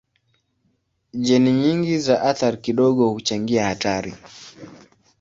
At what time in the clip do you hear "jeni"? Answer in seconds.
1.13-1.53